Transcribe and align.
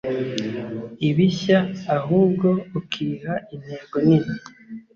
ibishya 1.09 1.59
ahubwo 1.97 2.47
ukiha 2.79 3.33
intego 3.53 3.95
nini 4.05 4.33